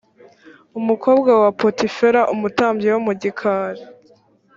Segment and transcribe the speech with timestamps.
[0.79, 3.81] umukobwa wa potifera umutambyi wo mu gikari